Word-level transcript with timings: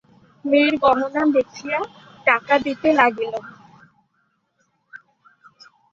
মেয়ের 0.45 0.75
গহনা 0.83 1.23
বেচিয়া 1.33 1.79
টাকা 2.27 2.53
দিতে 2.65 2.89
লাগিল। 2.99 3.33